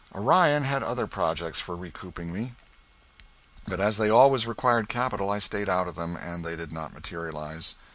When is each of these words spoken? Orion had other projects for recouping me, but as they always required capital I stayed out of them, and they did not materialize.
Orion 0.15 0.63
had 0.63 0.81
other 0.81 1.05
projects 1.05 1.59
for 1.61 1.75
recouping 1.75 2.33
me, 2.33 2.55
but 3.67 3.79
as 3.79 3.97
they 3.99 4.09
always 4.09 4.47
required 4.47 4.89
capital 4.89 5.29
I 5.29 5.37
stayed 5.37 5.69
out 5.69 5.87
of 5.87 5.93
them, 5.93 6.17
and 6.17 6.43
they 6.43 6.55
did 6.55 6.71
not 6.71 6.91
materialize. 6.91 7.75